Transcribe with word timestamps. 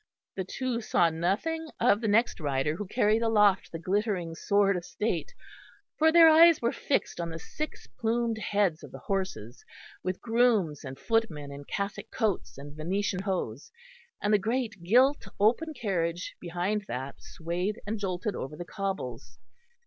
The 0.35 0.43
two 0.43 0.81
saw 0.81 1.11
nothing 1.11 1.67
of 1.79 2.01
the 2.01 2.07
next 2.07 2.39
rider 2.39 2.75
who 2.77 2.87
carried 2.87 3.21
aloft 3.21 3.71
the 3.71 3.77
glittering 3.77 4.33
Sword 4.33 4.75
of 4.75 4.83
State, 4.83 5.31
for 5.99 6.11
their 6.11 6.27
eyes 6.27 6.59
were 6.59 6.71
fixed 6.71 7.21
on 7.21 7.29
the 7.29 7.37
six 7.37 7.85
plumed 7.85 8.39
heads 8.39 8.81
of 8.81 8.89
the 8.91 8.97
horses, 8.97 9.63
with 10.01 10.19
grooms 10.19 10.83
and 10.83 10.97
footmen 10.97 11.51
in 11.51 11.65
cassock 11.65 12.09
coats 12.09 12.57
and 12.57 12.75
venetian 12.75 13.21
hose, 13.21 13.71
and 14.23 14.33
the 14.33 14.39
great 14.39 14.81
gilt 14.81 15.27
open 15.39 15.71
carriage 15.71 16.35
behind 16.39 16.85
that 16.87 17.21
swayed 17.21 17.79
and 17.85 17.99
jolted 17.99 18.35
over 18.35 18.55
the 18.55 18.65
cobbles. 18.65 19.37